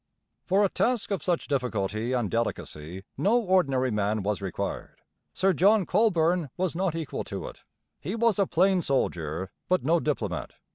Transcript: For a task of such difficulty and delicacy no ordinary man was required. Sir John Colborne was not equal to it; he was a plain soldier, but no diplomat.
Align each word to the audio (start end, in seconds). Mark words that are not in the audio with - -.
For 0.45 0.63
a 0.63 0.69
task 0.69 1.11
of 1.11 1.21
such 1.21 1.47
difficulty 1.47 2.11
and 2.11 2.31
delicacy 2.31 3.03
no 3.19 3.39
ordinary 3.39 3.91
man 3.91 4.23
was 4.23 4.41
required. 4.41 4.95
Sir 5.31 5.53
John 5.53 5.85
Colborne 5.85 6.49
was 6.57 6.75
not 6.75 6.95
equal 6.95 7.23
to 7.25 7.45
it; 7.47 7.61
he 7.99 8.15
was 8.15 8.39
a 8.39 8.47
plain 8.47 8.81
soldier, 8.81 9.51
but 9.69 9.83
no 9.83 9.99
diplomat. 9.99 10.53